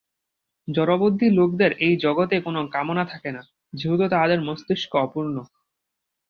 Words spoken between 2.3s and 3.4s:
কোন কামনা থাকে